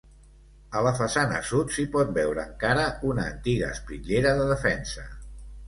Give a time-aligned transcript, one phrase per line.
[0.79, 5.09] A la façana sud s'hi pot veure encara una antiga espitllera de defensa.